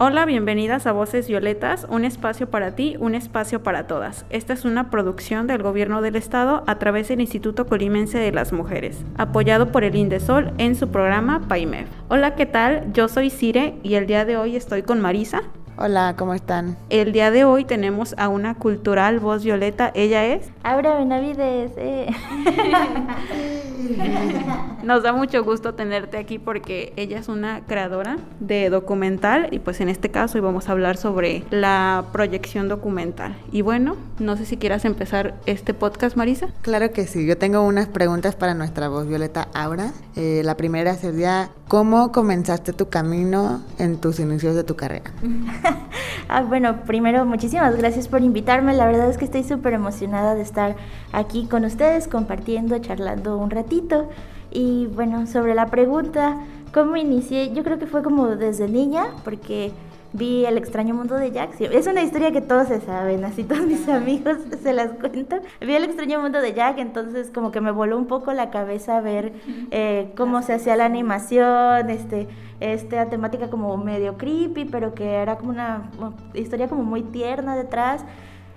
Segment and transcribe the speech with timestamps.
[0.00, 4.26] Hola, bienvenidas a Voces Violetas, un espacio para ti, un espacio para todas.
[4.30, 8.52] Esta es una producción del Gobierno del Estado a través del Instituto Colimense de las
[8.52, 11.88] Mujeres, apoyado por el Indesol en su programa PAIMEF.
[12.08, 12.92] Hola, ¿qué tal?
[12.92, 15.42] Yo soy Cire y el día de hoy estoy con Marisa.
[15.76, 16.78] Hola, ¿cómo están?
[16.90, 19.90] El día de hoy tenemos a una cultural voz violeta.
[19.96, 21.72] Ella es Aura Benavides.
[21.76, 22.06] Eh.
[24.82, 29.80] Nos da mucho gusto tenerte aquí porque ella es una creadora de documental y pues
[29.80, 33.36] en este caso vamos a hablar sobre la proyección documental.
[33.52, 36.48] Y bueno, no sé si quieras empezar este podcast, Marisa.
[36.62, 39.92] Claro que sí, yo tengo unas preguntas para nuestra voz violeta Aura.
[40.16, 45.10] Eh, la primera sería, ¿cómo comenzaste tu camino en tus inicios de tu carrera?
[46.28, 48.74] ah, bueno, primero muchísimas gracias por invitarme.
[48.74, 50.76] La verdad es que estoy súper emocionada de estar
[51.12, 54.08] aquí con ustedes compartiendo, charlando un ratito.
[54.50, 56.38] Y bueno, sobre la pregunta,
[56.72, 57.52] ¿cómo inicié?
[57.52, 59.72] Yo creo que fue como desde niña, porque
[60.14, 61.60] vi El extraño mundo de Jack.
[61.60, 65.36] Es una historia que todos se saben, así todos mis amigos se las cuento.
[65.60, 69.02] Vi El extraño mundo de Jack, entonces como que me voló un poco la cabeza
[69.02, 69.32] ver
[69.70, 72.26] eh, cómo se hacía la animación, este,
[72.60, 75.90] esta temática como medio creepy, pero que era como una
[76.32, 78.02] historia como muy tierna detrás.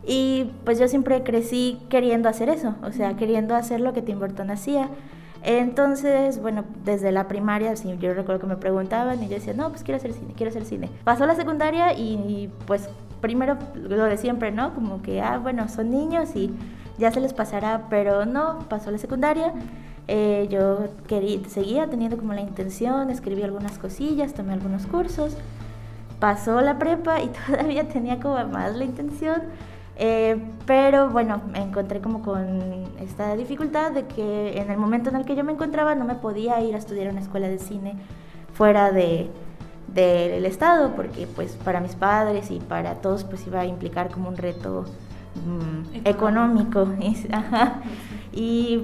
[0.06, 4.20] Y pues yo siempre crecí queriendo hacer eso, o sea, queriendo hacer lo que Tim
[4.20, 4.90] Burton hacía.
[5.44, 9.70] Entonces, bueno, desde la primaria, sí, yo recuerdo que me preguntaban y yo decía, no,
[9.70, 10.90] pues quiero hacer cine, quiero hacer cine.
[11.04, 12.90] Pasó la secundaria y pues
[13.22, 14.74] primero lo de siempre, ¿no?
[14.74, 16.52] Como que, ah, bueno, son niños y
[16.98, 19.54] ya se les pasará, pero no, pasó la secundaria.
[20.08, 25.38] Eh, yo quería, seguía teniendo como la intención, escribí algunas cosillas, tomé algunos cursos.
[26.20, 29.42] Pasó la prepa y todavía tenía como más la intención
[29.98, 35.18] eh, pero bueno, me encontré como con esta dificultad de que en el momento en
[35.18, 37.60] el que yo me encontraba no me podía ir a estudiar a una escuela de
[37.60, 37.96] cine
[38.54, 39.30] fuera de
[39.94, 44.30] del estado porque pues para mis padres y para todos pues iba a implicar como
[44.30, 44.86] un reto
[45.46, 46.88] mm, económico,
[48.32, 48.84] y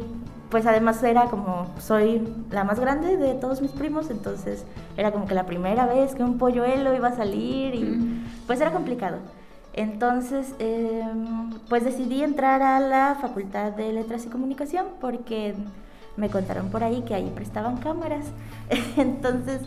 [0.50, 4.66] pues además era como soy la más grande de todos mis primos entonces
[4.98, 8.72] era como que la primera vez que un polluelo iba a salir y pues era
[8.72, 9.18] complicado
[9.78, 15.54] entonces, em, pues decidí entrar a la Facultad de Letras y Comunicación porque
[16.16, 18.26] me contaron por ahí que ahí prestaban cámaras.
[18.98, 19.62] Entonces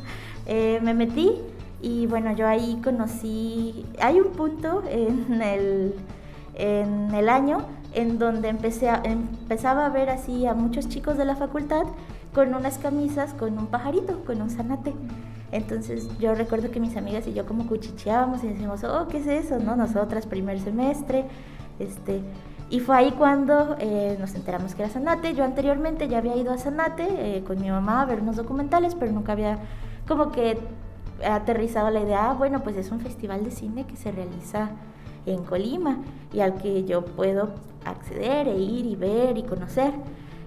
[0.47, 1.37] eh, me metí
[1.81, 5.95] y bueno, yo ahí conocí, hay un punto en el,
[6.55, 7.59] en el año
[7.95, 11.85] en donde empecé empezaba a ver así a muchos chicos de la facultad
[12.35, 14.93] con unas camisas con un pajarito, con un zanate.
[15.53, 19.27] Entonces yo recuerdo que mis amigas y yo como cuchicheábamos y decíamos, oh, ¿qué es
[19.27, 19.59] eso?
[19.59, 19.77] ¿No?
[19.77, 21.25] Nosotras, primer semestre.
[21.79, 22.21] Este,
[22.69, 25.35] y fue ahí cuando eh, nos enteramos que era Sanate.
[25.35, 28.95] Yo anteriormente ya había ido a Sanate eh, con mi mamá a ver unos documentales,
[28.95, 29.59] pero nunca había
[30.07, 30.59] como que
[31.25, 34.71] aterrizado la idea, ah, bueno, pues es un festival de cine que se realiza
[35.27, 35.99] en Colima
[36.33, 37.51] y al que yo puedo
[37.85, 39.93] acceder e ir y ver y conocer.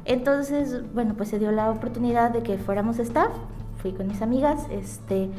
[0.05, 3.31] Entonces, bueno, pues se dio la oportunidad de que fuéramos staff,
[3.83, 5.29] fui con mis amigas, este,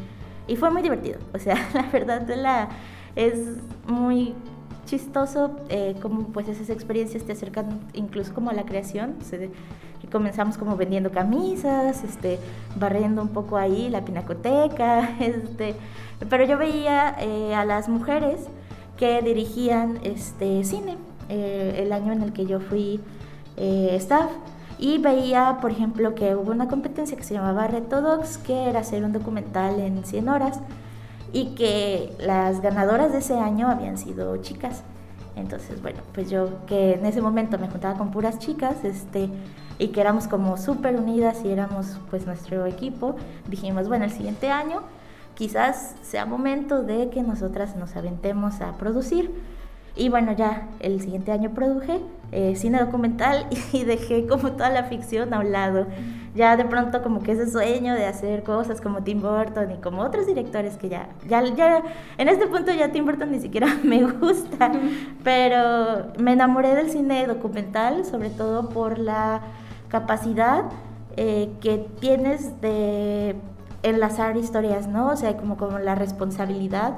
[0.47, 1.19] y fue muy divertido.
[1.33, 2.69] O sea, la verdad la,
[3.17, 3.39] es
[3.89, 4.35] muy
[4.85, 9.15] chistoso eh, como pues esas experiencias te acercan incluso como a la creación.
[10.13, 12.39] comenzamos como vendiendo camisas, este,
[12.77, 15.75] barriendo un poco ahí la pinacoteca, este,
[16.29, 18.47] pero yo veía eh, a las mujeres
[18.99, 20.97] que dirigían este cine
[21.31, 23.01] eh, el año en el que yo fui
[23.57, 24.31] staff
[24.85, 29.03] y veía, por ejemplo, que hubo una competencia que se llamaba Retodox, que era hacer
[29.03, 30.61] un documental en 100 horas
[31.33, 34.83] y que las ganadoras de ese año habían sido chicas.
[35.37, 39.31] Entonces, bueno, pues yo que en ese momento me juntaba con puras chicas, este,
[39.79, 43.17] y que éramos como súper unidas y éramos pues nuestro equipo,
[43.49, 44.83] dijimos, bueno, el siguiente año
[45.35, 49.31] quizás sea momento de que nosotras nos aventemos a producir.
[49.97, 52.01] Y bueno, ya el siguiente año produje
[52.33, 55.87] eh, cine documental y dejé como toda la ficción a un lado.
[56.35, 60.03] Ya de pronto como que ese sueño de hacer cosas como Tim Burton y como
[60.03, 61.85] otros directores que ya, ya, ya,
[62.19, 64.73] en este punto ya Tim Burton ni siquiera me gusta,
[65.23, 69.43] pero me enamoré del cine documental, sobre todo por la
[69.89, 70.65] capacidad
[71.17, 73.37] eh, que tienes de
[73.85, 75.11] enlazar historias, ¿no?
[75.11, 76.95] O sea, como, como la responsabilidad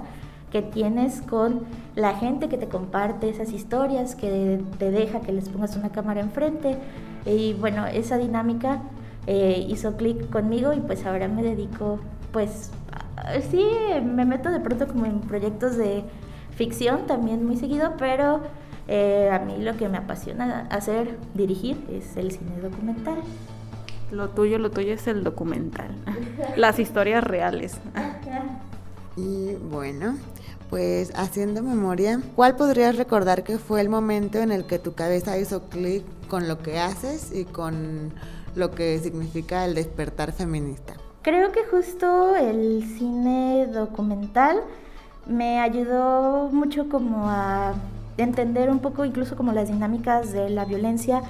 [0.56, 1.64] que tienes con
[1.97, 6.23] la gente que te comparte esas historias, que te deja que les pongas una cámara
[6.23, 6.79] enfrente.
[7.26, 8.81] Y bueno, esa dinámica
[9.26, 11.99] eh, hizo clic conmigo y pues ahora me dedico,
[12.32, 12.70] pues
[13.50, 13.67] sí,
[14.03, 16.05] me meto de pronto como en proyectos de
[16.53, 18.41] ficción también muy seguido, pero
[18.88, 23.19] eh, a mí lo que me apasiona hacer, dirigir, es el cine documental.
[24.11, 25.91] Lo tuyo, lo tuyo es el documental,
[26.56, 27.79] las historias reales.
[29.17, 30.17] Y bueno,
[30.69, 35.39] pues haciendo memoria, ¿cuál podrías recordar que fue el momento en el que tu cabeza
[35.39, 38.13] hizo clic con lo que haces y con
[38.55, 40.95] lo que significa el despertar feminista?
[41.23, 44.61] Creo que justo el cine documental
[45.27, 47.75] me ayudó mucho como a
[48.17, 51.23] entender un poco incluso como las dinámicas de la violencia,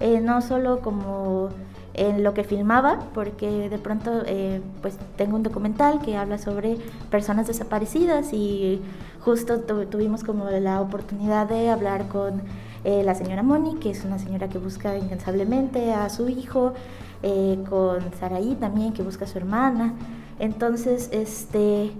[0.00, 1.50] eh, no solo como
[1.94, 6.76] en lo que filmaba, porque de pronto eh, pues tengo un documental que habla sobre
[7.10, 8.80] personas desaparecidas y
[9.20, 12.42] justo tuvimos como la oportunidad de hablar con
[12.82, 16.74] eh, la señora Moni, que es una señora que busca incansablemente a su hijo,
[17.22, 19.94] eh, con Saraí también, que busca a su hermana.
[20.40, 21.92] Entonces, este,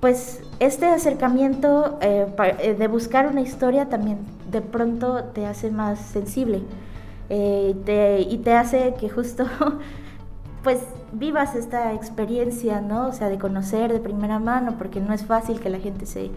[0.00, 4.18] pues este acercamiento de buscar una historia también
[4.50, 6.62] de pronto te hace más sensible
[7.28, 9.44] eh, y te hace que justo
[10.62, 10.80] pues
[11.12, 13.08] vivas esta experiencia, ¿no?
[13.08, 16.30] O sea, de conocer de primera mano, porque no es fácil que la gente se,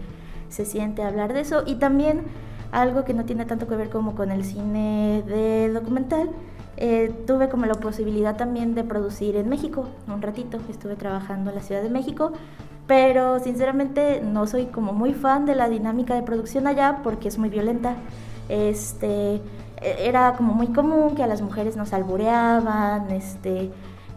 [0.48, 1.62] se siente a hablar de eso.
[1.66, 2.22] Y también
[2.72, 6.30] algo que no tiene tanto que ver como con el cine de documental,
[6.76, 11.56] eh, tuve como la posibilidad también de producir en México un ratito, estuve trabajando en
[11.56, 12.32] la Ciudad de México,
[12.86, 17.38] pero sinceramente no soy como muy fan de la dinámica de producción allá porque es
[17.38, 17.96] muy violenta.
[18.48, 19.40] Este,
[19.80, 23.70] era como muy común que a las mujeres nos albureaban, este,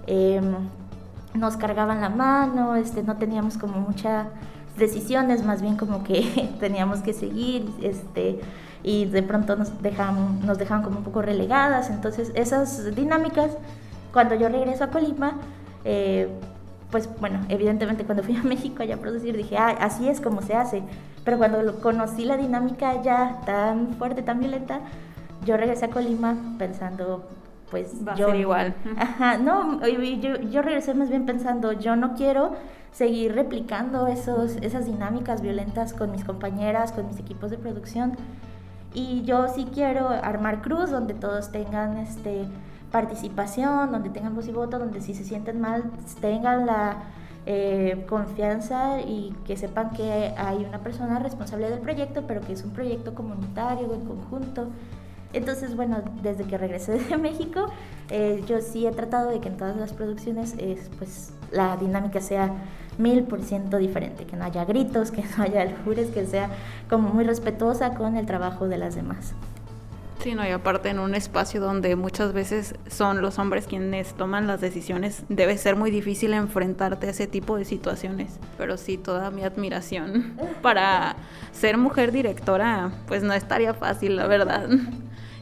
[0.07, 0.53] em,
[1.33, 4.27] nos cargaban la mano, este, no teníamos como muchas
[4.77, 8.39] decisiones, más bien como que teníamos que seguir, este,
[8.83, 11.89] y de pronto nos dejaban, nos dejaban como un poco relegadas.
[11.89, 13.51] Entonces, esas dinámicas,
[14.11, 15.35] cuando yo regreso a Colima,
[15.85, 16.29] eh,
[16.91, 20.41] pues bueno, evidentemente cuando fui a México allá a producir dije, ah, así es como
[20.41, 20.83] se hace.
[21.23, 24.81] Pero cuando conocí la dinámica ya tan fuerte, tan violenta,
[25.45, 27.23] yo regresé a Colima pensando,
[27.71, 28.27] pues Va yo...
[28.27, 28.75] A ser igual.
[28.97, 32.53] Ajá, no, yo, yo regresé más bien pensando, yo no quiero
[32.91, 38.13] seguir replicando esos, esas dinámicas violentas con mis compañeras, con mis equipos de producción.
[38.93, 42.45] Y yo sí quiero armar cruz donde todos tengan este,
[42.91, 45.83] participación, donde tengan voz y voto, donde si se sienten mal
[46.21, 46.97] tengan la
[47.47, 52.63] eh, confianza y que sepan que hay una persona responsable del proyecto, pero que es
[52.63, 54.67] un proyecto comunitario, en conjunto.
[55.33, 57.65] Entonces, bueno, desde que regresé de México,
[58.09, 60.55] eh, yo sí he tratado de que en todas las producciones
[60.97, 62.53] pues, la dinámica sea
[62.97, 66.49] mil por ciento diferente, que no haya gritos, que no haya aljures, que sea
[66.89, 69.33] como muy respetuosa con el trabajo de las demás.
[70.23, 74.47] Sí, no, y aparte en un espacio donde muchas veces son los hombres quienes toman
[74.47, 78.39] las decisiones, debe ser muy difícil enfrentarte a ese tipo de situaciones.
[78.57, 81.17] Pero sí, toda mi admiración para
[81.51, 84.69] ser mujer directora, pues no estaría fácil, la verdad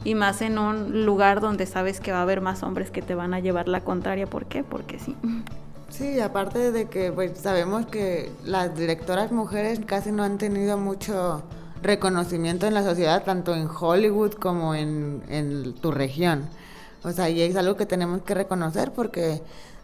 [0.04, 3.14] y más en un lugar donde sabes que va a haber más hombres que te
[3.14, 4.26] van a llevar la contraria.
[4.26, 4.64] ¿Por qué?
[4.64, 5.16] Porque sí.
[5.88, 11.42] Sí, aparte de que pues sabemos que las directoras mujeres casi no han tenido mucho
[11.82, 16.48] reconocimiento en la sociedad, tanto en Hollywood como en, en tu región.
[17.04, 19.42] O sea, y es algo que tenemos que reconocer porque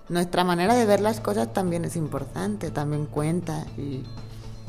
[0.08, 4.04] nuestra manera de ver las cosas también es importante, también cuenta y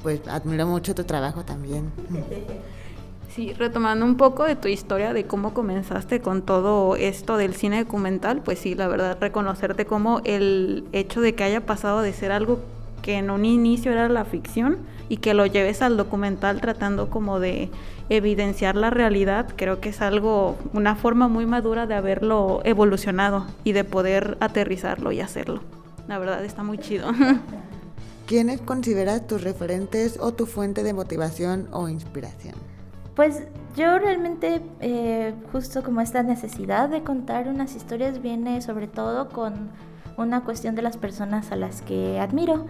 [0.03, 1.91] pues admiro mucho tu trabajo también.
[3.29, 7.83] Sí, retomando un poco de tu historia de cómo comenzaste con todo esto del cine
[7.83, 12.31] documental, pues sí, la verdad, reconocerte como el hecho de que haya pasado de ser
[12.31, 12.59] algo
[13.03, 14.77] que en un inicio era la ficción
[15.09, 17.69] y que lo lleves al documental tratando como de
[18.09, 23.73] evidenciar la realidad, creo que es algo, una forma muy madura de haberlo evolucionado y
[23.73, 25.61] de poder aterrizarlo y hacerlo.
[26.07, 27.11] La verdad está muy chido.
[28.25, 32.68] ¿Quiénes consideras tus referentes o tu fuente de motivación o inspiración?
[33.19, 33.43] Pues
[33.75, 39.71] yo realmente, eh, justo como esta necesidad de contar unas historias viene sobre todo con
[40.15, 42.65] una cuestión de las personas a las que admiro.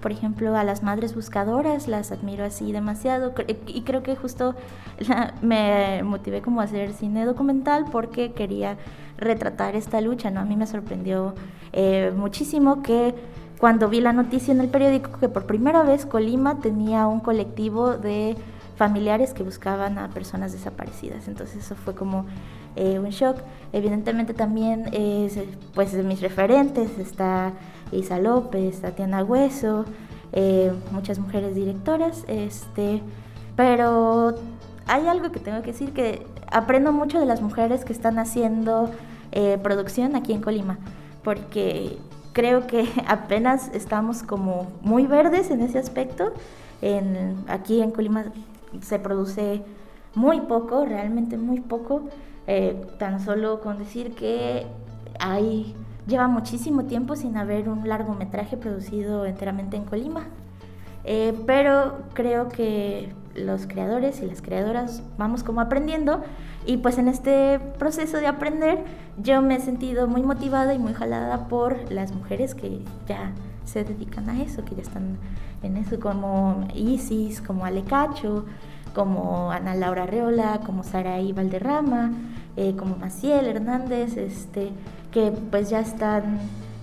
[0.00, 3.34] Por ejemplo, a las madres buscadoras las admiro así demasiado
[3.66, 4.54] y creo que justo
[5.42, 8.78] me motivé como a hacer cine documental porque quería
[9.18, 10.40] retratar esta lucha, ¿no?
[10.40, 11.34] A mí me sorprendió
[11.74, 13.14] eh, muchísimo que
[13.58, 17.98] cuando vi la noticia en el periódico que por primera vez Colima tenía un colectivo
[17.98, 18.34] de
[18.80, 21.28] familiares que buscaban a personas desaparecidas.
[21.28, 22.24] Entonces eso fue como
[22.76, 23.36] eh, un shock.
[23.74, 24.86] Evidentemente también,
[25.74, 27.52] pues de mis referentes está
[27.92, 29.84] Isa López, Tatiana Hueso,
[30.32, 33.02] eh, muchas mujeres directoras, este,
[33.54, 34.34] pero
[34.86, 38.90] hay algo que tengo que decir que aprendo mucho de las mujeres que están haciendo
[39.32, 40.78] eh, producción aquí en Colima,
[41.22, 41.98] porque
[42.32, 46.32] creo que apenas estamos como muy verdes en ese aspecto.
[46.82, 48.24] En, aquí en Colima
[48.80, 49.62] se produce
[50.14, 52.08] muy poco, realmente muy poco,
[52.46, 54.66] eh, tan solo con decir que
[55.18, 55.74] hay,
[56.06, 60.26] lleva muchísimo tiempo sin haber un largometraje producido enteramente en Colima.
[61.04, 66.22] Eh, pero creo que los creadores y las creadoras vamos como aprendiendo
[66.66, 68.84] y pues en este proceso de aprender
[69.22, 73.32] yo me he sentido muy motivada y muy jalada por las mujeres que ya
[73.70, 75.16] se dedican a eso, que ya están
[75.62, 78.44] en eso, como Isis, como Ale Cacho,
[78.94, 82.12] como Ana Laura Reola, como Saraí Valderrama,
[82.56, 84.70] eh, como Maciel Hernández, este,
[85.12, 86.38] que pues ya están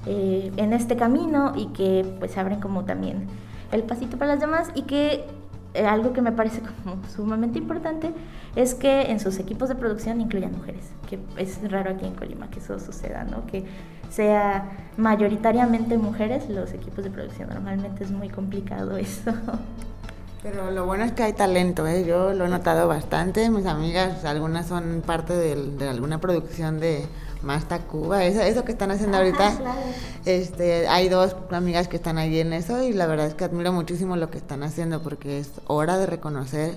[0.05, 3.27] eh, en este camino y que pues abren como también
[3.73, 5.25] el pasito para las demás y que
[5.73, 8.13] eh, algo que me parece como sumamente importante
[8.55, 12.49] es que en sus equipos de producción incluyan mujeres, que es raro aquí en Colima
[12.49, 13.45] que eso suceda, ¿no?
[13.45, 13.65] Que
[14.09, 17.49] sea mayoritariamente mujeres los equipos de producción.
[17.49, 19.31] Normalmente es muy complicado eso.
[20.43, 22.05] Pero lo bueno es que hay talento, ¿eh?
[22.05, 23.49] yo lo he notado bastante.
[23.49, 27.07] Mis amigas, algunas son parte de alguna producción de
[27.41, 29.53] más Tacuba, eso, eso que están haciendo ahorita.
[30.25, 33.71] Este, hay dos amigas que están ahí en eso y la verdad es que admiro
[33.71, 36.75] muchísimo lo que están haciendo porque es hora de reconocer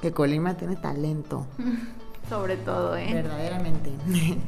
[0.00, 1.46] que Colima tiene talento.
[2.28, 3.08] Sobre todo, ¿eh?
[3.12, 3.90] Verdaderamente.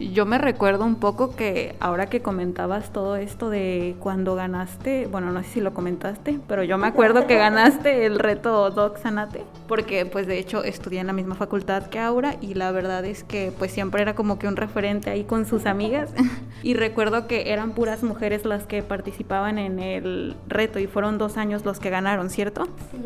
[0.00, 5.30] Yo me recuerdo un poco que ahora que comentabas todo esto de cuando ganaste, bueno,
[5.30, 9.44] no sé si lo comentaste, pero yo me acuerdo que ganaste el reto Doc Sanate,
[9.68, 13.22] porque pues de hecho estudié en la misma facultad que Aura y la verdad es
[13.22, 16.10] que pues siempre era como que un referente ahí con sus amigas
[16.64, 21.36] y recuerdo que eran puras mujeres las que participaban en el reto y fueron dos
[21.36, 22.64] años los que ganaron, ¿cierto?
[22.90, 22.98] Sí,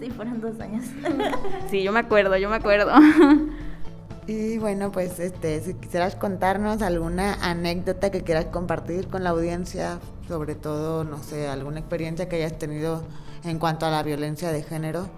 [0.00, 0.84] sí, fueron dos años.
[1.70, 2.92] sí, yo me acuerdo, yo me acuerdo.
[4.26, 9.98] Y bueno, pues este, si quisieras contarnos alguna anécdota que quieras compartir con la audiencia,
[10.26, 13.02] sobre todo, no sé, alguna experiencia que hayas tenido
[13.44, 15.08] en cuanto a la violencia de género.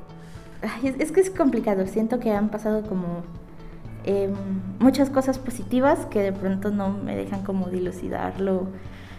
[0.82, 3.22] es, que es complicado, siento que han pasado como
[4.02, 4.34] em,
[4.80, 8.66] muchas cosas positivas que de pronto no me dejan como dilucidar lo,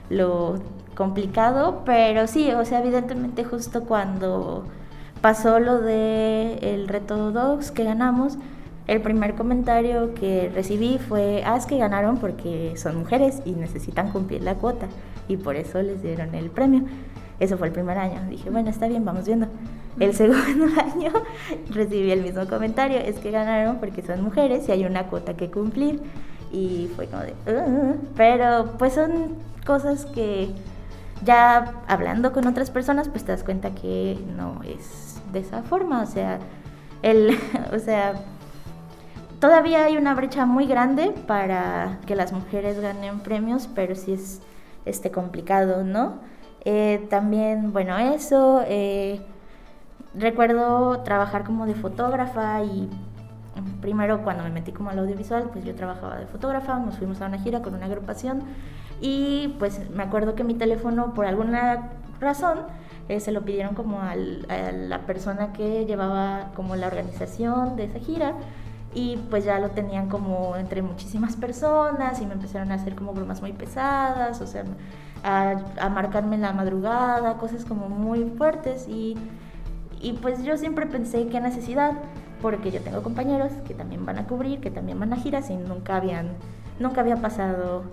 [0.09, 0.55] lo
[0.95, 4.65] complicado, pero sí, o sea, evidentemente justo cuando
[5.27, 8.37] pasó lo de el reto Dogs que ganamos,
[8.87, 14.13] el primer comentario que recibí fue, ah, es que ganaron porque son mujeres y necesitan
[14.13, 14.87] cumplir la cuota
[15.27, 16.83] y por eso les dieron el premio.
[17.41, 18.21] Eso fue el primer año.
[18.29, 19.47] Dije, bueno, está bien, vamos viendo.
[19.99, 21.11] El segundo año
[21.71, 25.51] recibí el mismo comentario, es que ganaron porque son mujeres y hay una cuota que
[25.51, 25.99] cumplir.
[26.53, 30.47] Y fue como de, uh", pero pues son cosas que
[31.25, 36.01] ya hablando con otras personas, pues te das cuenta que no es de esa forma.
[36.01, 36.39] O sea,
[37.01, 37.37] el,
[37.73, 38.13] o sea,
[39.39, 44.41] Todavía hay una brecha muy grande para que las mujeres ganen premios, pero sí es
[44.85, 46.15] este, complicado, ¿no?
[46.65, 48.63] Eh, también, bueno, eso.
[48.65, 49.21] Eh,
[50.15, 52.89] recuerdo trabajar como de fotógrafa y
[53.79, 57.27] primero cuando me metí como al audiovisual, pues yo trabajaba de fotógrafa, nos fuimos a
[57.27, 58.41] una gira con una agrupación
[59.01, 62.59] y pues me acuerdo que mi teléfono por alguna razón
[63.09, 67.99] eh, se lo pidieron como a la persona que llevaba como la organización de esa
[67.99, 68.33] gira
[68.93, 73.13] y pues ya lo tenían como entre muchísimas personas y me empezaron a hacer como
[73.13, 74.63] bromas muy pesadas, o sea,
[75.23, 79.15] a, a marcarme la madrugada, cosas como muy fuertes y,
[80.01, 81.93] y pues yo siempre pensé qué necesidad,
[82.41, 85.57] porque yo tengo compañeros que también van a cubrir, que también van a giras y
[85.57, 86.29] nunca habían,
[86.79, 87.83] nunca había pasado,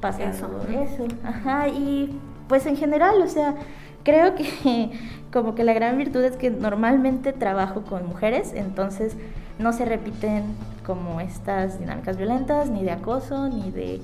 [0.00, 1.04] pasado eso.
[1.04, 1.14] eso.
[1.24, 2.18] Ajá, y
[2.48, 3.54] pues en general, o sea,
[4.02, 4.90] creo que
[5.32, 9.16] como que la gran virtud es que normalmente trabajo con mujeres, entonces
[9.58, 10.44] no se repiten
[10.84, 14.00] como estas dinámicas violentas, ni de acoso, ni de...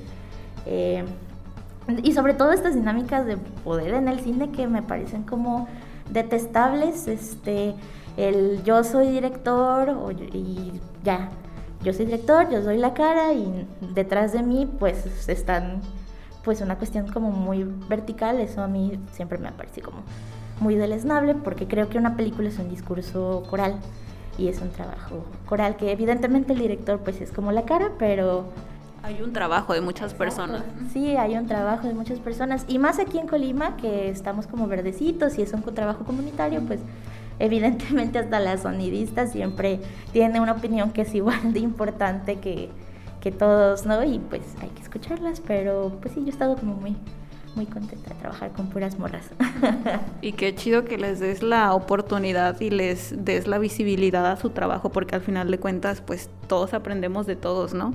[0.67, 1.05] Eh,
[2.03, 5.69] y sobre todo estas dinámicas de poder en el cine que me parecen como
[6.11, 7.75] detestables, este,
[8.17, 11.31] el yo soy director y ya,
[11.83, 15.81] yo soy director, yo soy la cara y detrás de mí pues están
[16.45, 19.99] pues una cuestión como muy vertical, eso a mí siempre me parece como
[20.61, 23.77] muy deleznable porque creo que una película es un discurso coral
[24.39, 28.47] y es un trabajo coral que evidentemente el director pues es como la cara, pero...
[29.03, 30.63] Hay un trabajo de muchas personas.
[30.93, 32.65] Sí, hay un trabajo de muchas personas.
[32.67, 36.81] Y más aquí en Colima, que estamos como verdecitos y es un trabajo comunitario, pues
[37.39, 39.81] evidentemente hasta la sonidista siempre
[40.13, 42.71] tiene una opinión que es igual de importante que,
[43.21, 44.03] que todos, ¿no?
[44.05, 46.97] Y pues hay que escucharlas, pero pues sí, yo he estado como muy
[47.59, 49.27] muy contenta de trabajar con puras morras.
[50.23, 54.51] y qué chido que les des la oportunidad y les des la visibilidad a su
[54.51, 57.95] trabajo, porque al final de cuentas, pues todos aprendemos de todos, ¿no?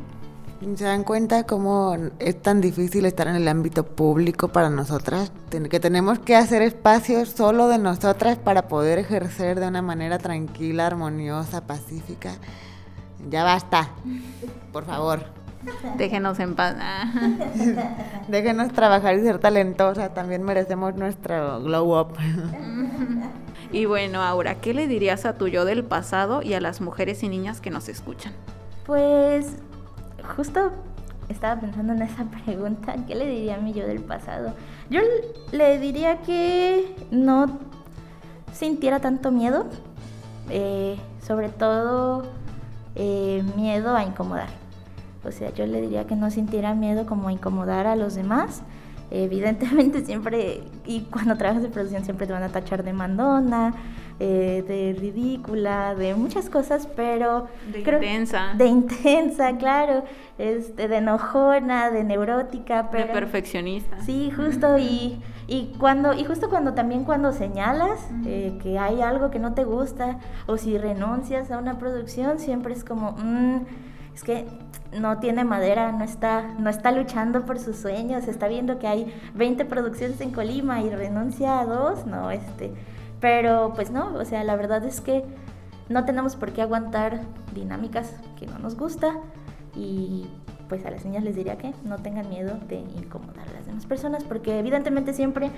[0.76, 5.32] ¿Se dan cuenta cómo es tan difícil estar en el ámbito público para nosotras?
[5.70, 10.88] Que tenemos que hacer espacios solo de nosotras para poder ejercer de una manera tranquila,
[10.88, 12.36] armoniosa, pacífica.
[13.30, 13.90] Ya basta,
[14.72, 15.22] por favor.
[15.98, 16.76] Déjenos en paz.
[18.28, 20.14] Déjenos trabajar y ser talentosa.
[20.14, 22.14] También merecemos nuestro glow up.
[23.72, 27.24] Y bueno, Aura, ¿qué le dirías a tu yo del pasado y a las mujeres
[27.24, 28.34] y niñas que nos escuchan?
[28.86, 29.56] Pues
[30.36, 30.72] justo
[31.30, 34.54] estaba pensando en esa pregunta, ¿qué le diría a mi yo del pasado?
[34.90, 35.02] Yo
[35.52, 37.60] le diría que no
[38.52, 39.66] sintiera tanto miedo,
[40.50, 42.24] eh, sobre todo
[42.96, 44.50] eh, miedo a incomodar.
[45.26, 48.62] O sea, yo le diría que no sintiera miedo como a incomodar a los demás.
[49.12, 53.74] Evidentemente siempre, y cuando trabajas en producción siempre te van a tachar de mandona,
[54.26, 57.48] eh, de ridícula, de muchas cosas, pero...
[57.70, 58.54] De intensa.
[58.56, 60.06] De intensa, claro.
[60.38, 63.08] Este, de enojona, de neurótica, pero...
[63.08, 64.00] De perfeccionista.
[64.00, 69.30] Sí, justo, y, y, cuando, y justo cuando también cuando señalas eh, que hay algo
[69.30, 73.66] que no te gusta, o si renuncias a una producción, siempre es como, mm,
[74.16, 74.48] es que
[74.98, 79.14] no tiene madera, no está, no está luchando por sus sueños, está viendo que hay
[79.36, 82.72] 20 producciones en Colima y renuncia a dos, no, este
[83.24, 85.24] pero pues no, o sea, la verdad es que
[85.88, 87.22] no tenemos por qué aguantar
[87.56, 89.16] dinámicas que no nos gusta
[89.78, 90.28] y
[90.68, 93.86] pues a las niñas les diría que no tengan miedo de incomodar a las demás
[93.86, 95.52] personas porque evidentemente siempre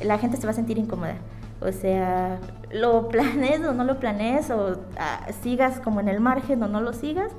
[0.00, 1.16] la gente se va a sentir incómoda.
[1.60, 2.38] O sea,
[2.70, 6.80] lo planees o no lo planees o ah, sigas como en el margen o no
[6.80, 7.32] lo sigas,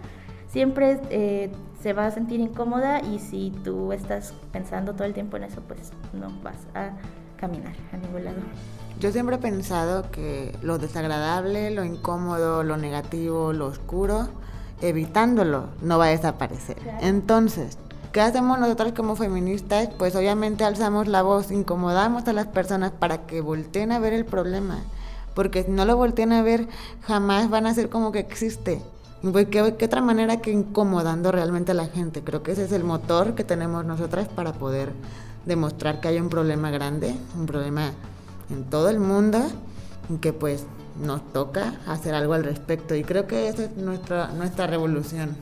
[0.47, 5.37] siempre eh, se va a sentir incómoda y si tú estás pensando todo el tiempo
[5.37, 6.91] en eso, pues no vas a
[7.39, 8.37] caminar a ningún lado.
[8.99, 14.27] Yo siempre he pensado que lo desagradable, lo incómodo, lo negativo, lo oscuro,
[14.81, 16.77] evitándolo, no va a desaparecer.
[16.99, 17.77] Entonces,
[18.11, 19.89] ¿qué hacemos nosotros como feministas?
[19.97, 24.25] Pues obviamente alzamos la voz, incomodamos a las personas para que volteen a ver el
[24.25, 24.79] problema.
[25.33, 26.67] Porque si no lo volteen a ver,
[27.03, 28.81] jamás van a ser como que existe.
[29.21, 32.21] Pues, ¿qué, ¿qué, otra manera que incomodando realmente a la gente?
[32.21, 34.93] Creo que ese es el motor que tenemos nosotras para poder
[35.49, 37.91] demostrar que hay un problema grande, un problema
[38.49, 39.39] en todo el mundo
[40.21, 40.65] que pues
[41.03, 45.35] nos toca hacer algo al respecto y creo que esa es nuestra, nuestra revolución.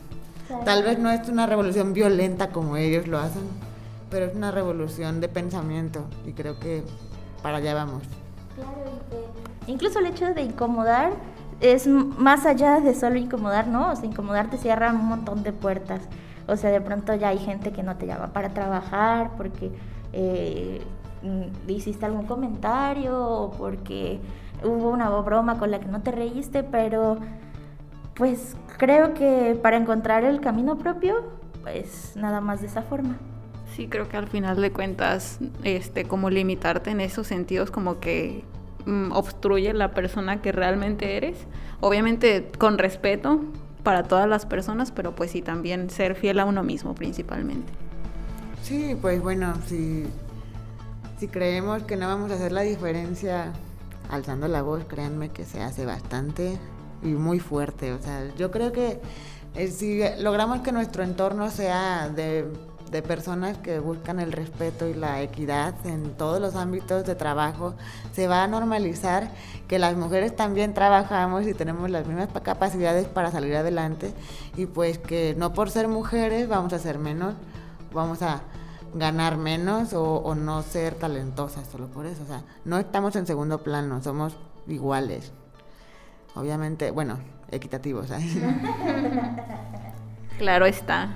[0.65, 3.43] Tal vez no es una revolución violenta como ellos lo hacen,
[4.09, 6.83] pero es una revolución de pensamiento y creo que
[7.43, 8.03] para allá vamos.
[8.55, 8.71] Claro,
[9.67, 11.11] incluso el hecho de incomodar
[11.59, 13.91] es más allá de solo incomodar, ¿no?
[13.91, 16.01] O sea, incomodar te cierra un montón de puertas.
[16.47, 19.71] O sea, de pronto ya hay gente que no te llama para trabajar porque
[20.13, 20.81] eh,
[21.21, 24.19] Mm, hiciste algún comentario o porque
[24.63, 27.17] hubo una broma con la que no te reíste, pero
[28.15, 31.31] pues creo que para encontrar el camino propio,
[31.63, 33.17] pues nada más de esa forma.
[33.75, 38.43] Sí, creo que al final de cuentas, este, como limitarte en esos sentidos, como que
[38.85, 41.37] mm, obstruye la persona que realmente eres.
[41.79, 43.41] Obviamente con respeto
[43.83, 47.86] para todas las personas, pero pues sí también ser fiel a uno mismo principalmente.
[48.67, 50.05] Sí, pues bueno, si
[51.17, 53.53] si creemos que no vamos a hacer la diferencia
[54.09, 56.57] alzando la voz, créanme que se hace bastante
[57.01, 57.93] y muy fuerte.
[57.93, 58.99] O sea, yo creo que
[59.55, 62.45] eh, si logramos que nuestro entorno sea de,
[62.91, 67.73] de, personas que buscan el respeto y la equidad en todos los ámbitos de trabajo,
[68.13, 69.31] se va a normalizar
[69.67, 74.13] que las mujeres también trabajamos y tenemos las mismas capacidades para salir adelante
[74.55, 77.33] y pues que no por ser mujeres vamos a ser menos,
[77.93, 78.41] vamos a
[78.93, 82.23] ganar menos o, no ser talentosas solo por eso.
[82.23, 84.35] O sea, no estamos en segundo plano, somos
[84.67, 85.31] iguales.
[86.35, 87.17] Obviamente, bueno,
[87.51, 88.11] equitativos.
[88.11, 88.19] ¿eh?
[90.37, 91.09] claro está.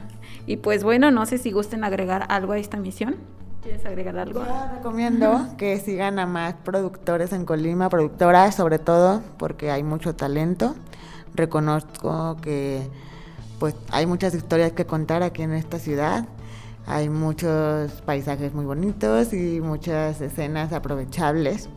[0.48, 3.16] Y pues bueno, no sé si gusten agregar algo a esta misión.
[3.62, 4.44] ¿Quieres agregar algo?
[4.44, 10.16] Yo recomiendo que sigan a más productores en Colima, productoras sobre todo, porque hay mucho
[10.16, 10.76] talento.
[11.36, 12.90] Reconozco que
[13.60, 16.26] pues hay muchas historias que contar aquí en esta ciudad
[16.86, 21.70] hay muchos paisajes muy bonitos y muchas escenas aprovechables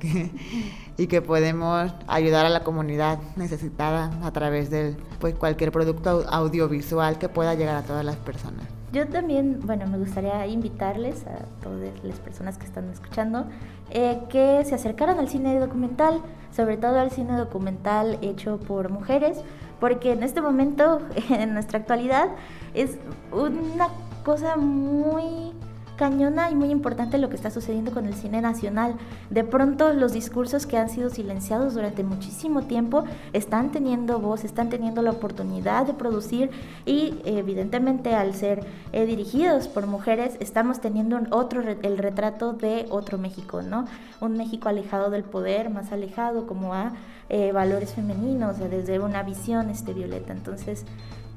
[0.97, 7.19] y que podemos ayudar a la comunidad necesitada a través de pues, cualquier producto audiovisual
[7.19, 8.67] que pueda llegar a todas las personas.
[8.93, 13.47] Yo también, bueno, me gustaría invitarles a todas las personas que están escuchando
[13.91, 16.21] eh, que se acercaran al cine documental,
[16.55, 19.39] sobre todo al cine documental hecho por mujeres,
[19.81, 22.29] porque en este momento, en nuestra actualidad,
[22.73, 22.99] es
[23.33, 23.89] una
[24.25, 25.53] cosa muy
[25.97, 28.97] cañona y muy importante lo que está sucediendo con el cine nacional.
[29.31, 34.71] De pronto los discursos que han sido silenciados durante muchísimo tiempo están teniendo voz, están
[34.71, 36.51] teniendo la oportunidad de producir
[36.85, 43.19] y evidentemente al ser eh, dirigidos por mujeres estamos teniendo otro el retrato de otro
[43.19, 43.87] México, ¿no?
[44.21, 46.93] Un México alejado del poder, más alejado como a
[47.29, 50.33] eh, valores femeninos, desde una visión este violeta.
[50.33, 50.85] Entonces,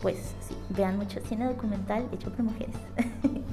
[0.01, 2.75] pues sí, vean mucho cine documental hecho por mujeres.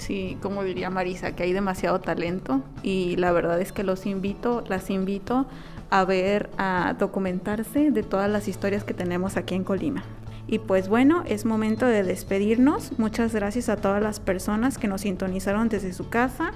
[0.00, 4.64] Sí, como diría Marisa, que hay demasiado talento y la verdad es que los invito,
[4.66, 5.46] las invito
[5.90, 10.02] a ver, a documentarse de todas las historias que tenemos aquí en Colima.
[10.46, 12.98] Y pues bueno, es momento de despedirnos.
[12.98, 16.52] Muchas gracias a todas las personas que nos sintonizaron desde su casa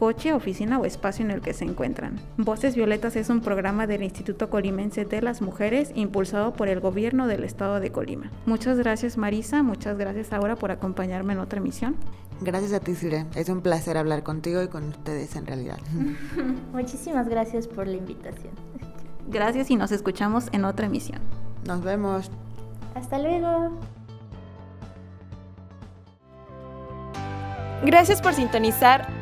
[0.00, 2.18] coche, oficina o espacio en el que se encuentran.
[2.38, 7.26] Voces Violetas es un programa del Instituto Colimense de las Mujeres impulsado por el gobierno
[7.26, 8.30] del estado de Colima.
[8.46, 11.96] Muchas gracias Marisa, muchas gracias ahora por acompañarme en otra emisión.
[12.40, 13.26] Gracias a ti, Sire.
[13.34, 15.76] Es un placer hablar contigo y con ustedes en realidad.
[16.72, 18.54] Muchísimas gracias por la invitación.
[19.28, 21.20] Gracias y nos escuchamos en otra emisión.
[21.66, 22.30] Nos vemos.
[22.94, 23.78] Hasta luego.
[27.84, 29.19] Gracias por sintonizar